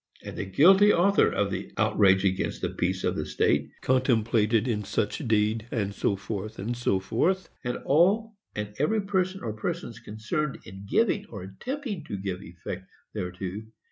[0.23, 4.83] And the guilty author of the outrage against the peace of the state, contemplated in
[4.83, 5.91] such deed, &c.
[6.17, 7.21] &c.,
[7.63, 12.87] "and all and every person or persons concerned in giving or attempting to give effect
[13.13, 13.61] thereto